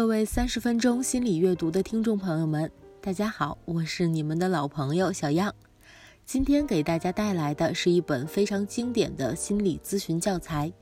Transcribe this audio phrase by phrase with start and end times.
[0.00, 2.72] 各位三十分钟心理阅读的听众朋友们，
[3.02, 5.54] 大家好，我是你们的老朋友小样。
[6.24, 10.72] 今天给大家带来的是一本非常经典的心理咨询教材。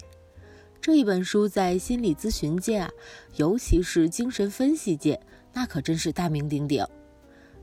[0.81, 2.89] 这一本书在心理咨询界啊，
[3.35, 5.21] 尤其是精神分析界，
[5.53, 6.87] 那可真是大名鼎鼎。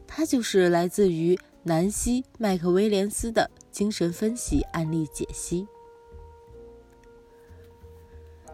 [0.06, 5.66] 它就是来自于南希·麦克威廉斯的精神分析案例解析。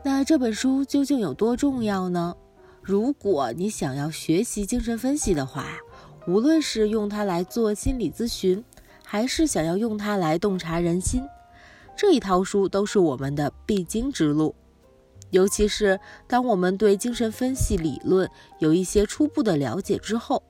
[0.03, 2.37] 那这本书究竟有多重要呢？
[2.81, 5.67] 如果你想要学习精神分析的话，
[6.27, 8.63] 无论是用它来做心理咨询，
[9.05, 11.21] 还是想要用它来洞察人心，
[11.95, 14.55] 这一套书都是我们的必经之路。
[15.29, 20.41] 尤其是当我们对精神分析理论有一些初步的了解之后，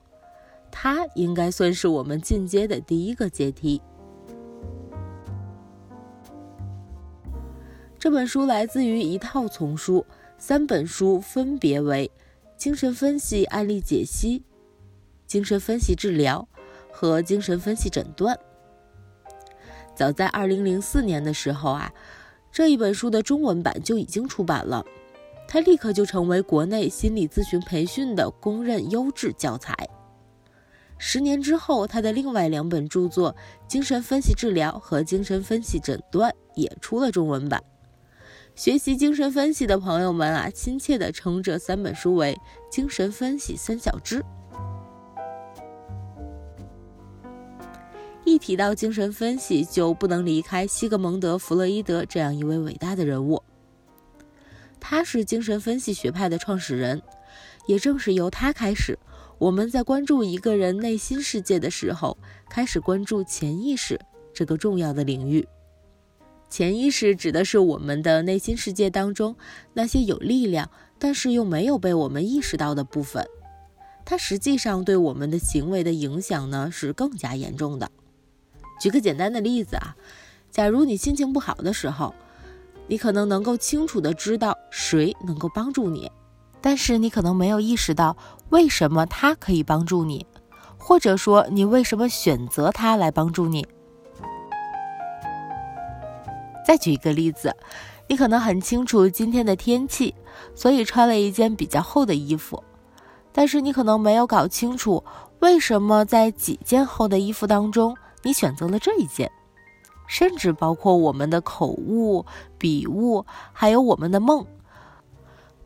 [0.70, 3.80] 它应该算是我们进阶的第一个阶梯。
[7.98, 10.04] 这本书来自于一套丛书，
[10.36, 12.10] 三本书分别为
[12.62, 14.38] 《精神分析案例解析》
[15.26, 16.46] 《精神分析治疗》
[16.92, 18.36] 和《精神分析诊断》。
[19.96, 21.92] 早在2004年的时候啊，
[22.52, 24.86] 这一本书的中文版就已经出版了，
[25.48, 29.74] 它立刻就成为国内心理咨询培训的公认优质教材。
[30.98, 33.34] 十年之后，他的另外两本著作
[33.66, 37.60] 《精神分析治疗》和《精神分析诊断》也出了中文版。
[38.54, 42.38] 学习精神分析的朋友们啊，亲切地称这三本书为
[42.70, 44.22] “精神分析三小只”。
[48.24, 53.42] 一提到精神分析，就不能离开西格蒙德·弗洛伊德这样一位伟大的人物。
[54.78, 57.00] 他是精神分析学派的创始人，
[57.66, 58.98] 也正是由他开始，
[59.38, 62.18] 我们在关注一个人内心世界的时候，
[62.50, 63.98] 开始关注潜意识
[64.34, 65.46] 这个重要的领域。
[66.52, 69.36] 潜意识指的是我们的内心世界当中
[69.72, 70.68] 那些有力量，
[70.98, 73.26] 但是又没有被我们意识到的部分。
[74.04, 77.90] 它实际上对我们的行为的影响呢是更加严重的。
[78.78, 79.96] 举个简单的例子啊，
[80.50, 82.14] 假如你心情不好的时候，
[82.86, 86.12] 你可能能够清楚的知道谁能够帮助你，
[86.60, 88.14] 但是你可能没有意识到
[88.50, 90.26] 为什么他可以帮助你，
[90.76, 93.66] 或者说你为什么选择他来帮助你。
[96.66, 97.54] 再举一个例子，
[98.08, 100.14] 你可能很清楚今天的天气，
[100.54, 102.62] 所以穿了一件比较厚的衣服。
[103.32, 105.02] 但是你可能没有搞清楚，
[105.40, 109.30] 为什么在几件厚的衣服当中，你选择了这一件。
[110.08, 112.26] 甚至包括我们的口误、
[112.58, 114.44] 笔误，还有我们的梦，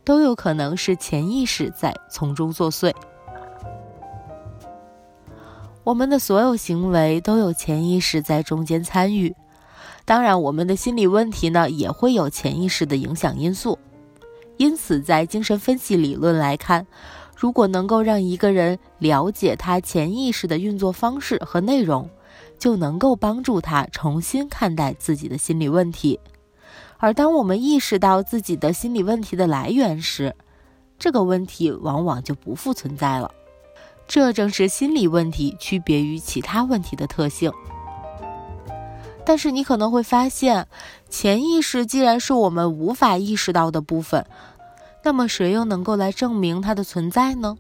[0.05, 2.95] 都有可能是潜意识在从中作祟。
[5.83, 9.35] 我们的所有行为都有潜意识在中间参与。
[10.07, 13.77] 当然，我们的心理问题呢，也会有潜意识的影响因素。
[14.57, 16.87] 因此，在精神分析理论来看，
[17.37, 22.09] 如果能够让一个人了解他潜意识的运作方式和内容，
[22.57, 26.21] 就能够帮助他重新看待自己的心理问题。
[26.99, 30.37] 而当我们意识到自己的心理问题的来源时，
[31.01, 33.31] 这个问题往往就不复存在了。
[34.07, 37.53] 这正是心理问题区别于其他问题的特性。
[39.27, 40.69] 但是你可能会发现，
[41.11, 44.25] 潜意识既然是我们无法意识到的部分，
[45.03, 47.59] 那么谁又能够来证明它的存在呢？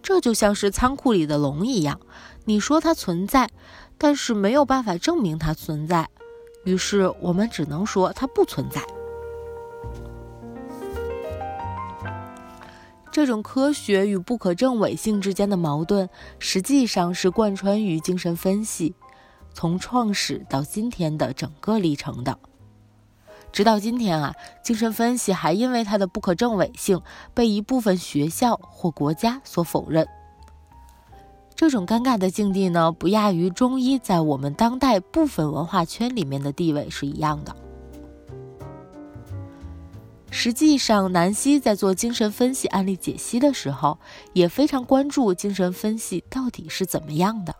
[0.00, 2.00] 这就像是仓库里的龙一样，
[2.44, 3.50] 你说它存在，
[3.98, 6.08] 但是没有办法证明它存在，
[6.64, 8.80] 于是我们只能说它不存在。
[13.12, 18.94] 这种科学与不可证伪性之间的矛盾，实际上是贯穿于精神分析。
[19.52, 22.38] 从创始到今天的整个历程的，
[23.52, 27.00] 直到今天啊，精神分析还因为它的不可证伪性
[27.34, 30.06] 被一部分学校或国家所否认。
[31.54, 37.54] 这种尴尬的境地呢，不亚于中医在我们当代部分文化圈里面的地位是一样的。
[40.30, 43.98] 实际上，南希在做精神分析案例解析的时候，
[44.32, 47.54] 也非常关注精神分析到底是怎么样的。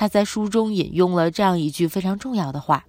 [0.00, 2.86] 他在书中引用了这样一句非常重要的话：“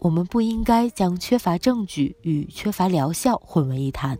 [0.00, 4.18] 我们不应该将缺乏证据与缺乏疗效混为一谈。”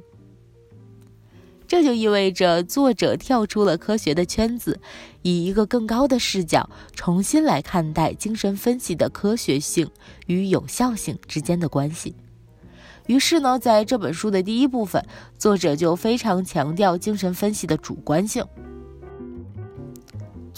[1.67, 4.79] 这就意味着作者跳出了科学的圈子，
[5.23, 9.91] 以一个更高的视角重新来看待精神分析的科学性
[10.26, 12.15] 与有效性之间的关系。
[13.06, 15.03] 于是呢，在这本书的第一部分，
[15.38, 18.44] 作者就非常强调精神分析的主观性。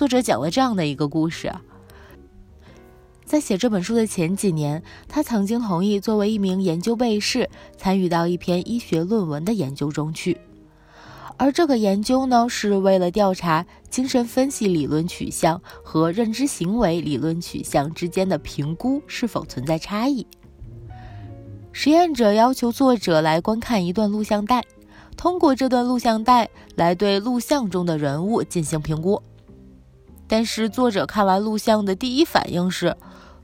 [0.00, 1.52] 作者讲了这样的一个故事：
[3.26, 10.40] 在写这本书的前几年，他曾经同意作为一名研究备士，参与到一篇医学论文的研究中去。
[11.36, 20.26] 而这个研究呢，是为了调查精神分析理论取向和认知行为理论取向之间的评估是否存在差异。
[21.72, 24.64] 实验者要求作者来观看一段录像带，
[25.18, 29.22] 通过这段录像带来对录像中的人物进行评估。
[30.30, 32.96] 但是作者看完录像的第一反应是，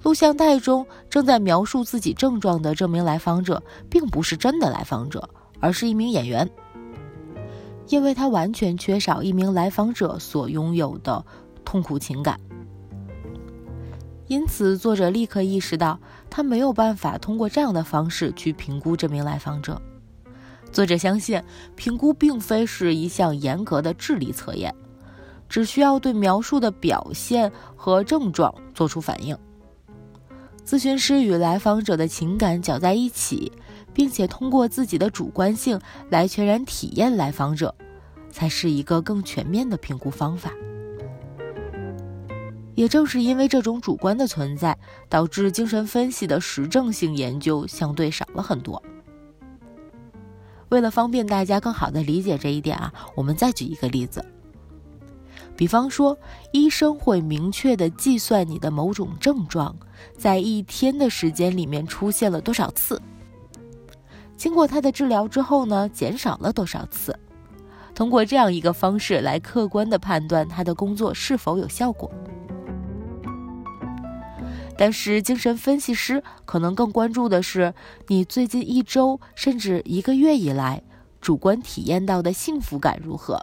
[0.04, 3.60] 录像带中正在描述自己症状的这名来访者
[3.90, 5.28] 并不是真的来访者，
[5.58, 6.48] 而是一名演员。
[7.88, 11.24] 因为他完全缺少一名来访者所拥有的
[11.64, 12.38] 痛苦情感，
[14.28, 15.98] 因此作者立刻意识到
[16.30, 19.82] 他没有办法通过这样的方式去评估这名来访者。
[20.70, 21.42] 作者相信，
[21.74, 24.72] 评估并非是一项严格的智力测验，
[25.48, 29.36] 只需要对描述的表现和症状做出反应。
[30.64, 33.52] 咨询师与来访者的情感搅在一起。
[33.96, 37.74] 并且通过自己的主观性来全然体验来访者，
[38.30, 40.52] 才是一个更全面的评估方法。
[42.74, 44.76] 也正是因为这种主观的存在，
[45.08, 48.82] 导致精神分析的实证性研究相对少了很多。
[50.68, 54.22] 为了方便大家更好的理解这一点啊，我们再举一个例子。
[55.56, 56.18] 比方说，
[56.52, 59.74] 医生会明确的计算你的某种症状
[60.16, 63.00] 在一天的时间里面出现了多少次。
[64.36, 67.18] 经过他的治疗之后呢，减少了多少次？
[67.94, 72.10] 通过这样一个方式来客观的判断他的工作是否有效果。
[74.76, 77.72] 但是精神分析师可能更关注的是
[78.08, 80.82] 你最近一周甚至一个月以来
[81.18, 83.40] 主观体验到的幸福感如何。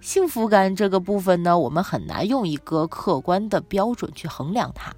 [0.00, 4.94] 幸福感这个部分呢，我们很难用一个客观的标准去衡量它。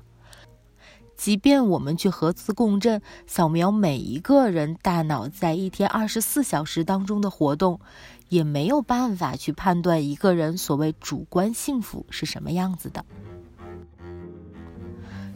[1.16, 7.80] 即便我们去核磁共振扫描每一个人大脑在一天二十四小时当中的活动，
[8.28, 13.04] 也没有办法去判断一个人所谓主观幸福是什么样子的。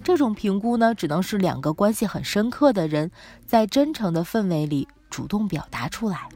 [0.04, 3.10] 这种评估呢，只能是两个关系很深刻的人
[3.44, 6.28] 在真诚的氛围里主动表达出来。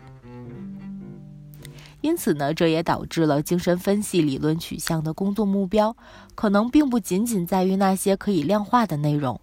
[2.07, 5.97] 因此呢，这也导致了精神分析理论取向的工作目标，
[6.37, 9.41] 可能并不仅仅在于那些可以量化的内容。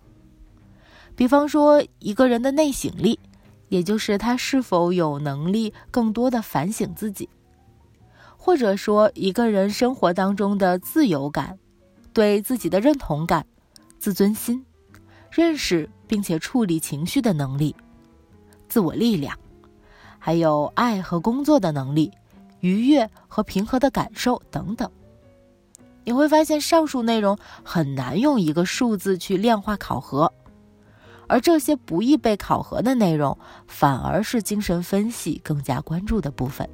[1.14, 3.20] 比方说，一个人的内省力，
[3.68, 7.28] 也就是他是否有能力更多的反省自己；
[8.38, 11.60] 或者说，一个人生活当中的自由感、
[12.14, 13.46] 对自己的认同感、
[14.00, 14.66] 自尊心、
[15.30, 17.76] 认识并且处理情绪的能力、
[18.70, 19.38] 自我力量，
[20.18, 22.10] 还有爱和工作的能力。
[22.64, 24.90] 愉悦和平和的感受等等，
[26.06, 30.32] 你会发现上述内容很难用一个数字去量化考核，
[31.28, 36.70] 而这些不易被考核的内容，反而是精神分析更加关注的部分。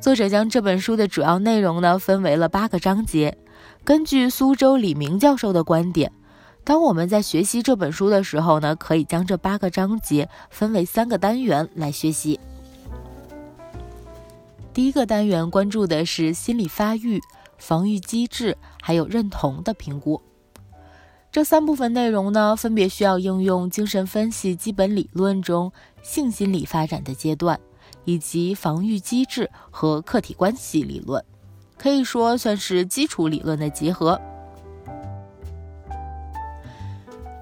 [0.00, 3.38] 作者将这本书的主要内容呢分为了八个章节，
[3.84, 6.10] 根据苏州李明教授的观点，
[6.64, 12.40] 当我们在学习这本书的时候呢，可以将这八个章节分为三个单元来学习。
[14.74, 17.22] 第一个单元关注的是心理发育、
[17.58, 20.20] 防御机制，还有认同的评估。
[21.30, 27.60] 这三部分内容呢，分别需要应用精神分析基本理论中性心理发展的阶段，
[28.04, 31.24] 以及防御机制和客体关系理论，
[31.78, 34.20] 可以说算是基础理论的结合。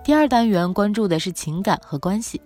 [0.04, 2.42] 第二单元关注的是情感和关系。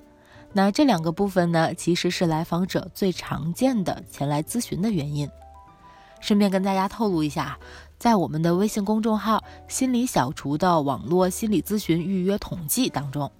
[0.57, 5.29] 那这两个部分呢，其实是来访者最常见的前来咨询的原因。
[6.19, 7.59] 顺便跟大家透露一下，
[7.99, 13.31] 在我们的微信公众号“心理小厨”的网络心理咨询预约统计当中，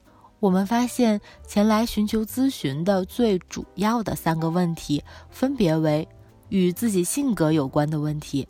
[0.41, 6.07] 我们发现前来寻求咨询的最主要的三个问题，分别为
[6.51, 8.47] 与自己性格有关的问题、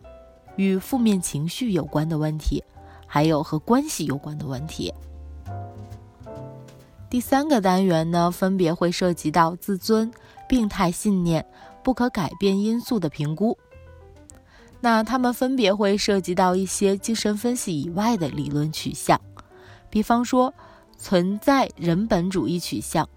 [0.56, 2.64] 与负面情绪有关的问题，
[3.06, 4.92] 还有和关系有关的问题。
[7.08, 10.10] 第三个单元呢，分别会涉及到自尊、
[10.48, 11.46] 病态信念、
[11.84, 13.56] 不可改变因素的评估。
[14.80, 19.20] 那他们分别会涉及到一些精神分析以外的理论取向，
[19.88, 20.52] 比方说
[20.98, 23.08] 存在人本主义取向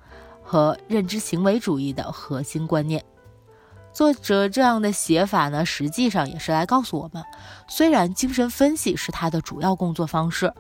[0.44, 3.04] 和认知行为主义的核心观念。
[3.92, 7.24] 作者这样的写法呢，实际上也是来告诉我们，
[7.68, 10.54] 虽然精神分析是他的主要工作方式。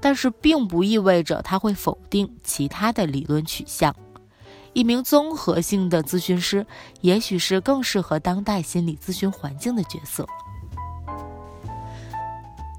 [0.00, 3.94] 但是并不意味着他会否定其他的理论取向。
[4.72, 6.66] 一名综合性的咨询师，
[7.00, 10.26] 也许是更适合当代心理咨询环境的角色。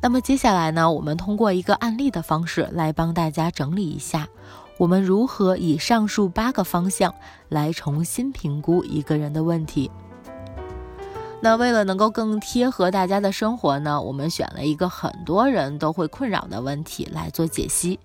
[0.02, 4.28] 那么接下来呢，我们通过一个案例的方式来帮大家整理一下，
[4.78, 7.16] 我们如何以上述八个方向
[7.50, 9.90] 来重新评估一个人的问题。
[11.46, 18.00] 那为了能够更贴合大家的生活呢，我们选了一个很多人都会困扰的问题来做解析。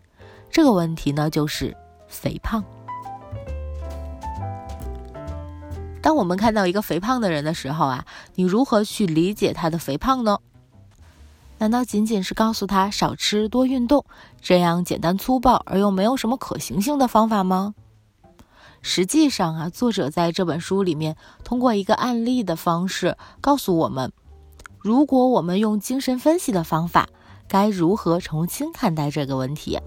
[0.51, 1.75] 这个问题呢，就是
[2.07, 2.63] 肥胖。
[6.03, 8.05] 当我们看到一个肥胖的人的时候啊，
[8.35, 10.37] 你如何去理解他的肥胖呢？
[11.57, 14.05] 难道仅仅是告诉他少吃多运动
[14.43, 17.75] 这样简单粗暴而又没有什么可行性的方法吗？
[18.83, 24.13] 实际上啊，作者在这本书里面通过一个案例的方式告诉我们，
[24.79, 27.09] 如果我们用精神分析的方法，
[27.47, 29.79] 该如何重新看待这个问题。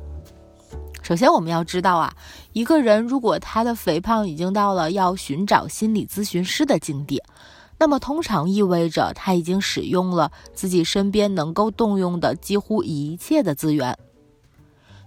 [1.02, 2.14] 首先，我们要知道啊，
[2.54, 7.22] 一个人如果他的肥胖已经到了要寻找心理咨询师的境地。
[7.80, 13.98] 那么，通常意味着他已经使用了自己身边能够动用的几乎一切的资源，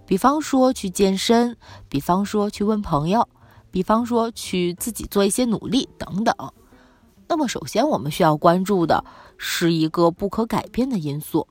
[0.05, 1.57] 比方说去健身，
[1.89, 3.27] 比方说去问朋友，
[3.77, 6.35] 比方说去自己做一些努力等等。
[7.27, 9.05] 那么，首先我们需要关注的
[9.37, 11.47] 是一个不可改变的因素，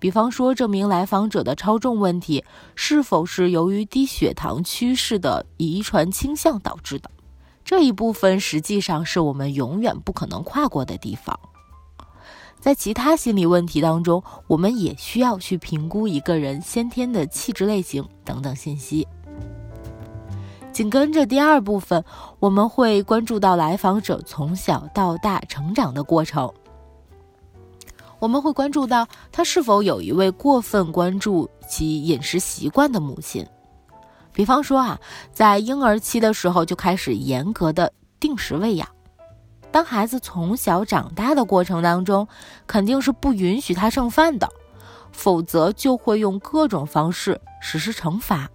[0.00, 7.08] 比方说这名来访者的超重问题是否是由于低血糖趋势的遗传倾向导致的。
[7.64, 11.38] 这一部分实际上是我们永远不可能跨过的地方。
[12.58, 19.06] 在其他心理问题当中，我们也需要去评估一个人先天的气质类型等等信息。
[20.80, 22.02] 紧跟着第二部分，
[22.38, 26.50] 我们会关注到来访者从小到大成长的过程。
[28.18, 33.46] 我们会关注到他是否有一位过分关注其饮食习惯的母亲。
[34.32, 34.98] 比方说啊，
[35.34, 38.88] 在婴儿期的时候就开始严格的定时喂养，
[39.70, 42.26] 当孩子从小长大的过程当中，
[42.66, 44.48] 肯定是不允许他剩饭的，
[45.12, 48.48] 否则就会用各种方式实施惩罚。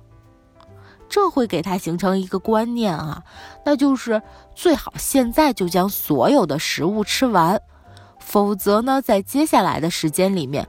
[1.07, 3.23] 这会给他形成一个观念啊，
[3.63, 4.21] 那就是
[4.53, 7.61] 最好现在就将所有的食物吃完，
[8.19, 10.67] 否则呢，在接下来的时间里面，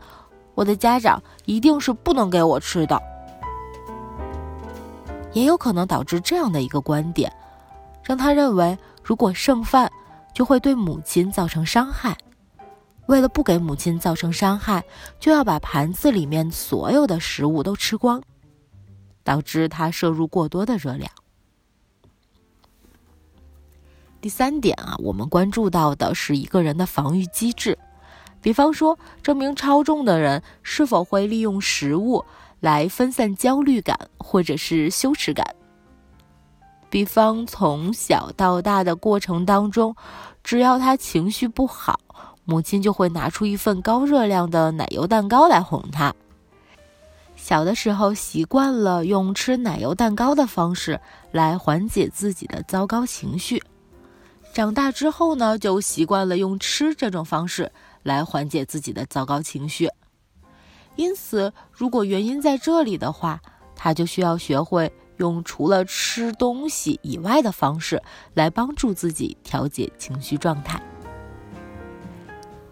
[0.55, 3.01] 我的家长一定是不能给我吃的。
[5.33, 7.33] 也有可能导致这样的一个观点，
[8.03, 9.91] 让他认为如果剩饭
[10.33, 12.17] 就会对母亲造成伤害，
[13.07, 14.85] 为了不给母亲造成伤害，
[15.19, 18.23] 就要把盘子里面所有的食物都吃光，
[19.27, 21.11] 导致他摄入过多的热量。
[24.23, 27.79] 第三点啊，我们关注到的是一个人的防御机制，
[28.41, 32.25] 比方说这名超重的人是否会利用食物。
[32.61, 35.55] 来分散焦虑感或者是羞耻感。
[36.89, 39.95] 比方从小到大的过程当中，
[40.43, 42.01] 只要他情绪不好，
[42.47, 46.15] 母亲就会拿出一份高热量的奶油蛋糕来哄他。
[47.47, 51.01] 小的时候习惯了用吃奶油蛋糕的方式
[51.31, 53.63] 来缓解自己的糟糕情绪，
[54.53, 57.71] 长大之后呢，就习惯了用吃这种方式
[58.03, 59.89] 来缓解自己的糟糕情绪。
[60.97, 63.41] 因此，如果原因在这里的话，
[63.77, 68.03] 他就需要学会用除了吃东西以外的方式
[68.35, 70.83] 来帮助自己调节情绪状态。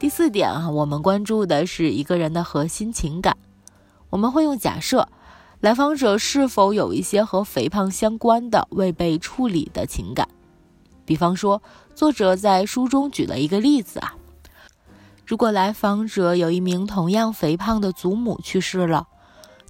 [0.00, 3.36] 第四点啊，我们关注的是一个人的核心情感。
[4.14, 5.08] 我们会用假设，
[5.58, 10.28] 来访者是否有一些和肥胖相关的未被处理的情感。
[11.04, 11.60] 比方说，
[11.96, 14.14] 作者在书中举了一个例子啊。
[15.26, 19.08] 如果来访者有一名同样肥胖的祖母去世了，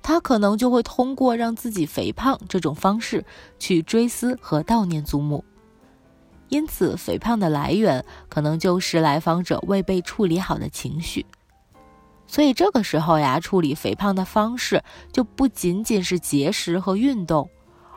[0.03, 3.25] 他可能就会通过让自己肥胖这种方式
[3.59, 5.43] 去追思和悼念祖母。
[6.51, 11.25] 因此，肥胖的来源可能就是来访者未被处理好的情绪。
[12.35, 17.49] 所以，这个时候呀，处理肥胖的方式就不仅仅是节食和运动，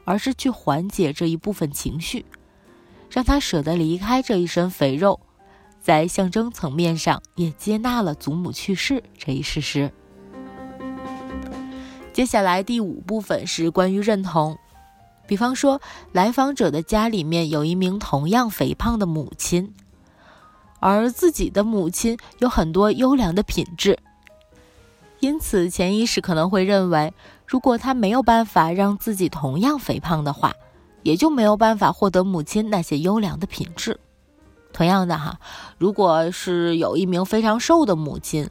[0.06, 2.24] 而是去缓解这一部分情绪，
[3.10, 5.20] 让他舍得离开这一身肥肉。
[5.82, 9.92] 在象征层面上，也接纳了祖母去世这一事实。
[12.14, 14.56] 接下来第五部分是关于认同，
[15.28, 19.74] 比方说，来访者的家里面有一名同样肥胖的母亲，
[20.80, 23.98] 而自己的母亲有很多优良的品质，
[25.20, 27.14] 因此潜意识可能会认为，
[27.46, 30.54] 如果他没有办法让自己同样肥胖的话，
[31.04, 34.00] 也就没有办法获得母亲那些优良的品质。
[34.74, 35.40] 同样的哈，
[35.80, 38.50] 如果是有一名非常瘦的母亲，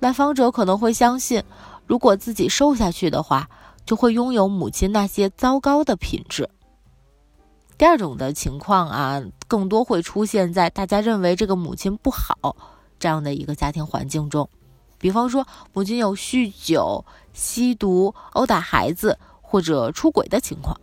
[0.00, 1.44] 来访者可能会相信，
[1.86, 3.48] 如果自己瘦下去的话，
[3.84, 6.48] 就会拥有母亲那些糟糕的品质。
[7.76, 12.56] 第二种的情况啊，更多会出现在大家认为这个母亲不好
[12.98, 14.50] 这样的一个家庭环境中。
[14.98, 20.78] 比方说母亲有酗酒、吸毒、殴打孩子或者出轨的情况。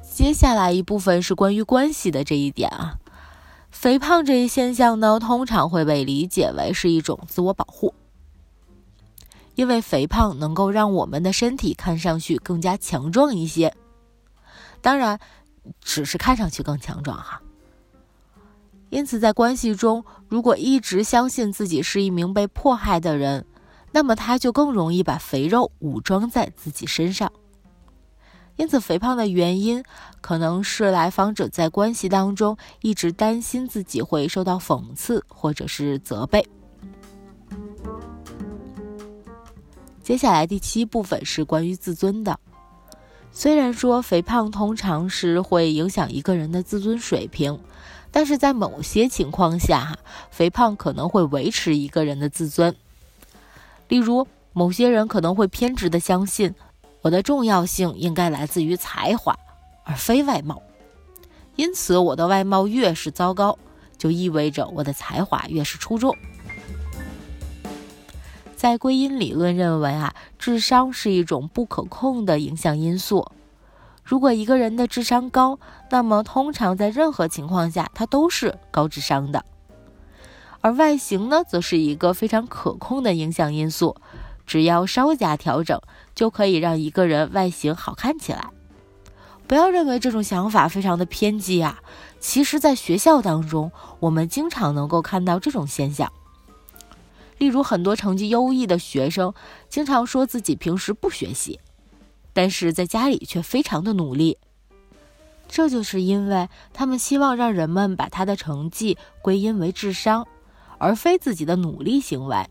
[0.00, 2.98] 接下来一部分是关于关系的这一点啊，
[3.70, 7.92] 肥胖这一现象呢，通常会被理解为是一种自我保护，
[9.56, 13.76] 因为肥胖能够让我们的身体看上去更加强壮一些，
[14.80, 15.20] 当然，
[15.82, 17.42] 只是看上去更强壮哈。
[18.96, 23.44] 因此，在关系中，如果一直相信自己是一名被迫害的人，
[23.92, 27.30] 那么他就更容易把肥肉武装在自己身上。
[28.56, 29.84] 因此，肥胖的原因
[30.22, 36.48] 可能是来访者在关系当中一直担心自己会受到讽刺或者是责备。
[40.02, 42.40] 接下来第七部分是关于自尊的。
[43.30, 47.60] 虽然说肥胖通常是会影响一个人的自尊水平，
[48.16, 49.98] 但是在某些情况下，哈
[50.30, 52.74] 肥胖可能会维持一个人的自尊。
[53.88, 56.54] 例如，某些人可能会偏执的相信。
[57.02, 59.38] 我的重要性应该来自于才华，
[59.84, 60.62] 而非外貌。
[61.56, 63.58] 因此，我的外貌越是糟糕，
[63.98, 66.16] 就意味着我的才华越是出众。
[68.56, 73.30] 在归因理论认为啊，智商是一种不可控的影响因素。
[74.06, 75.58] 如果一个人的智商高，
[75.90, 79.44] 那么通常在任何情况下他都是高智商的。
[80.60, 83.96] 而外形呢，则是一个非常可控的影响因素。
[84.46, 85.80] 只要稍加调整，
[86.14, 88.46] 就可以让一个人外形好看起来。
[89.48, 91.80] 不要认为这种想法非常的偏激啊！
[92.20, 96.12] 其实，在学校当中，我们经常能够看到这种现象。
[97.38, 99.34] 例如，很多成绩优异的学生，
[99.68, 101.58] 经常说自己平时不学习，
[102.36, 104.36] 但是在家里却非常的努力。
[105.48, 110.28] 这就是因为他们希望让人们把他的成绩归因为智商，
[110.76, 112.46] 而非自己的努力行为。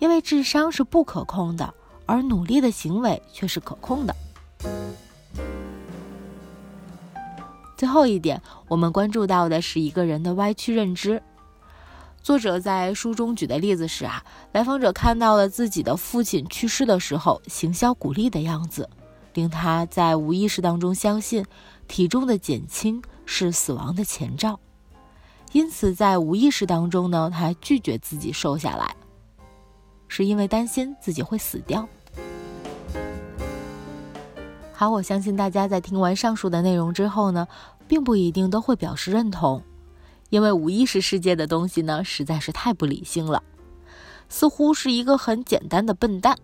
[0.00, 1.72] 因为智商是不可控的，
[2.04, 4.14] 而努力的行为却是可控的。
[7.78, 11.22] 最后一点，我们关注到的是一个人的歪曲认知。
[12.24, 18.88] 作者在书中举的例子是啊，来访者看到了自己的父亲去世的时候行销鼓励的样子，
[19.34, 21.44] 令他在无意识当中相信
[21.86, 24.58] 体重的减轻是死亡的前兆，
[25.52, 28.96] 因此在无意识当中呢，他拒绝自己瘦下来。
[30.08, 31.86] 是因为担心自己会死掉。
[34.72, 37.46] 好，我相信大家在听完上述的内容之后呢，
[37.86, 39.62] 并不一定都会表示认同，
[40.34, 43.40] 因为无意识世界的东西呢，实在是太不理性了，
[44.28, 46.36] 似乎是一个很简单的笨蛋，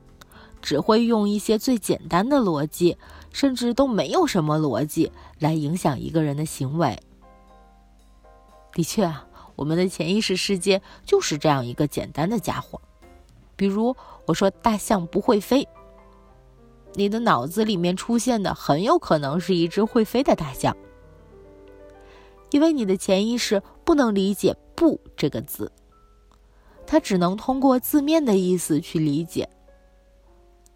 [0.62, 2.96] 只会用一些最简单的逻辑，
[3.33, 6.96] 甚至都没有什么逻辑来影响一个人的行为。
[8.72, 9.26] 的确啊，
[9.57, 12.81] 我们的潜意识世界就是这样一个简单的家伙。
[13.57, 15.66] 比如我说大象不会飞，
[16.94, 20.76] 你的脑子里面出现的很有可能是一只会飞的大象，
[22.50, 25.70] 因为你的潜意识不能理解“不”这个字，
[26.86, 29.48] 它只能通过字面的意思去理解。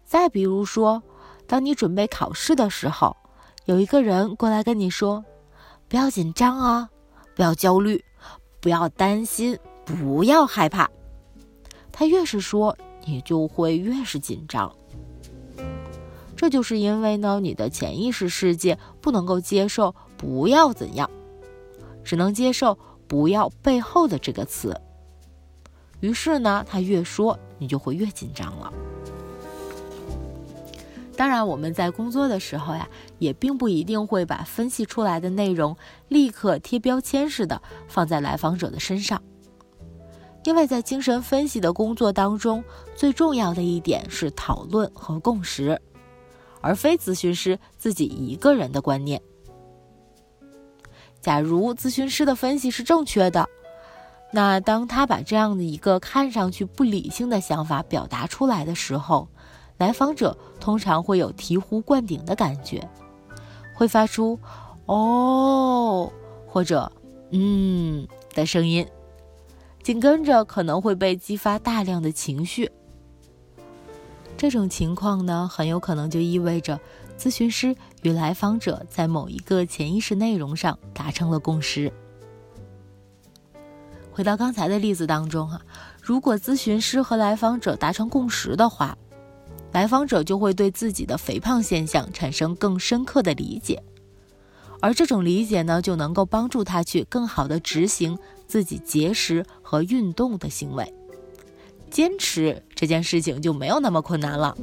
[0.05, 1.01] 再比如说，
[1.47, 3.15] 当你准备考试的时候，
[3.65, 5.23] 有一个人过来跟你说
[5.89, 6.89] ：“不要紧张啊，
[7.35, 8.03] 不要焦虑，
[8.61, 10.89] 不要担心，不要害怕。”
[11.91, 14.73] 他越是说，你就会越是紧张。
[16.35, 21.09] 这就是因为呢，你的潜意识世界不能够接受“不要怎样”，
[22.05, 22.77] 只能接受
[23.09, 24.79] “不要”背后的这个词。
[25.99, 28.71] 于是呢，他越说，你就会越紧张了。
[31.17, 32.87] 当然，我们在工作的时候呀，
[33.19, 35.75] 也并不一定会把分析出来的内容
[36.09, 39.21] 立刻贴标签似的放在来访者的身上。
[40.43, 42.63] 因为在精神分析的工作当中，
[42.95, 45.81] 最重要的一点是讨论和共识，
[46.61, 49.19] 而非咨询师自己一个人的观念。
[51.25, 53.49] 假如咨询师的分析是正确的，
[54.31, 59.27] 那当他把这样的一个看上去不理性的想法表达出来的时候，
[59.79, 62.87] 来访者通常会有醍醐灌顶的感觉，
[63.73, 64.39] 会发出
[64.85, 66.13] “哦”
[66.45, 66.91] 或者
[67.33, 68.87] “嗯”的声音。
[69.81, 72.71] 紧跟着可能会被激发大量的情绪，
[74.37, 76.79] 这种情况呢，很有可能就意味着
[77.17, 81.91] 咨询师与来访者在某一个潜意识内容上达成了共识。
[84.11, 85.59] 回到刚才的例子当中哈，
[86.01, 88.95] 如果咨询师和来访者达成共识的话，
[89.71, 93.81] 来访者就会对自己的肥胖现象产生更深刻的理解。
[94.79, 100.93] 而这种理解呢，就能够帮助他去更好的执行自己节食和运动的行为。
[101.89, 104.55] 坚持这件事情就没有那么困难了。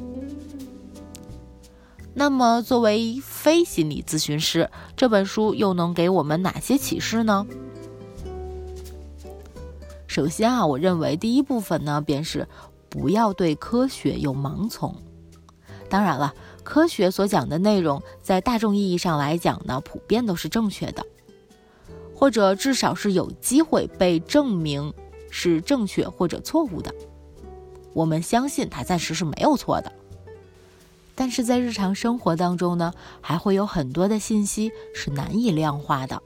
[2.15, 7.45] 那么，作为非心理咨询师，这本书又能给我们哪些启示呢？
[10.05, 12.47] 首先啊，我认为第一部分呢，便是
[12.87, 14.95] 不要对科学有盲从。
[15.89, 21.03] 当然了，科学所讲的内容，在大众意义上来讲呢，普遍都是正确的，
[22.15, 24.93] 或者至少是有机会被证明
[25.31, 26.93] 是正确或者错误的。
[27.93, 29.91] 我们相信它暂时是没有错的。
[31.15, 36.21] 但是在日常生活当中呢，还会有很多的信息是难以量化的。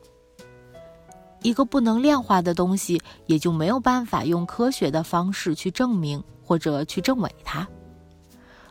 [1.43, 7.67] 一个不能量化的东西，也就没有办法用科学的方式去证明或者去证伪它。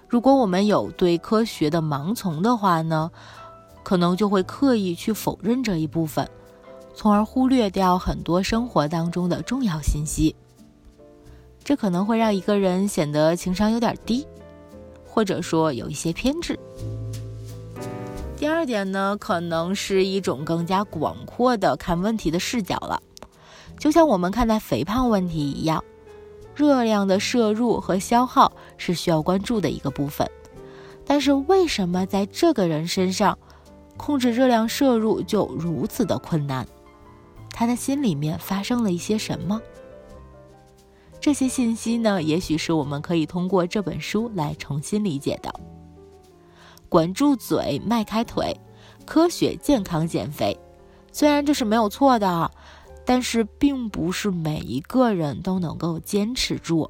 [0.08, 3.10] 如果我们有对科学的盲从的话呢，
[3.82, 6.28] 可能就会刻意去否认这一部分，
[6.94, 10.34] 从而忽略掉很多生活当中的重要信息。
[11.62, 14.26] 这可能会让一个人显得情商有点低。
[15.16, 16.58] 或者说有一些偏执。
[18.36, 23.02] 第二点呢，可能是一种更加广阔的看问题的视角了。
[23.78, 25.82] 就像我们看待肥胖问题一样，
[26.54, 30.30] 热量的摄入和消耗是需要关注的一个部分。
[31.06, 33.38] 但是为什么在这个人身上，
[33.96, 36.66] 控制热量摄入就如此的困难？
[37.52, 39.58] 他的心里面发生了一些什么？
[41.26, 45.52] 这些信息呢，也许是我们可以通过这本书来重新理解的。
[46.88, 48.56] 管住嘴，迈开腿，
[49.04, 50.56] 科学健康减肥。
[51.10, 52.48] 虽然这是没有错的，
[53.04, 56.88] 但是并不是每一个人都能够坚持住。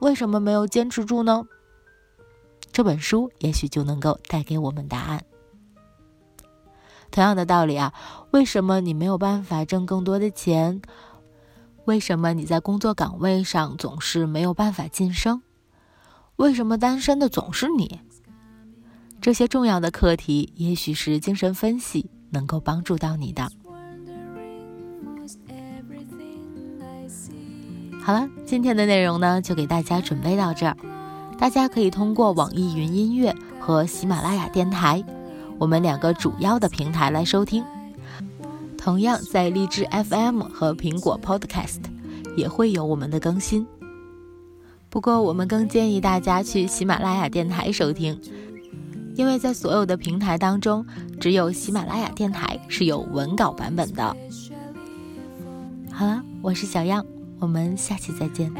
[0.00, 1.44] 为什么没有坚持住呢？
[2.70, 5.24] 这本书也许就能够带给我们答案。
[7.10, 7.92] 同样的道理啊，
[8.30, 10.80] 为什么你没有办法挣更多的钱？
[11.86, 15.42] 为什么你在工作岗位上总是没有办法晋升？
[16.36, 18.00] 为什么单身的总是你？
[19.20, 23.50] 这些重要的课题，也许是精神分析能够帮助到你的。
[28.02, 30.76] 好了，今天的内容呢，就给大家准备到这儿。
[31.38, 35.04] 大家可以通过网易云音乐和喜马拉雅电台，
[35.58, 37.64] 我们两个主要的平台来收听。
[38.84, 41.80] 同样，在荔枝 FM 和苹果 Podcast
[42.36, 43.66] 也会有我们的更新。
[44.90, 48.20] 不过，我们更建议大家去喜马拉雅电台收听，
[49.14, 50.84] 因为在所有的平台当中，
[51.18, 54.14] 只有喜马拉雅电台是有文稿版本的。
[55.90, 57.02] 好了，我是小样，
[57.38, 58.52] 我们下期再见。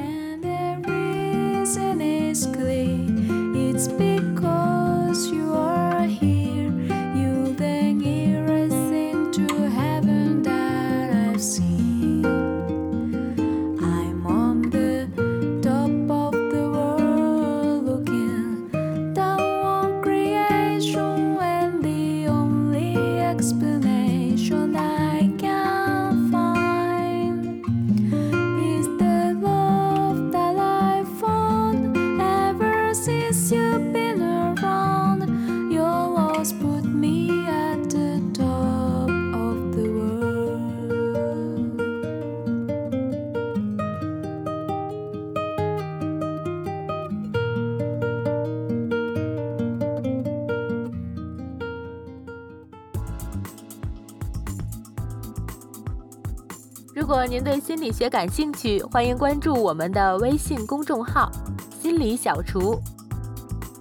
[57.04, 61.30] 如果您对心理学感兴趣，欢迎关注我们的微信公众号
[61.78, 62.80] “心理小厨”，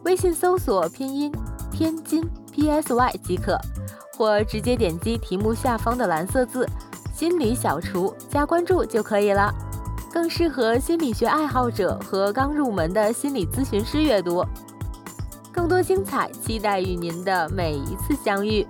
[0.04, 1.32] 微信搜索拼音
[1.72, 3.58] 天津 P S Y 即可，
[4.18, 6.68] 或直接点击题目下方的蓝色字
[7.16, 9.50] “心理小厨”加关注就可以了，
[10.12, 14.44] 更适合心理学爱好者和刚入门的心理咨询师阅读。
[15.50, 18.68] 更多精彩，期待与您的每一次相遇。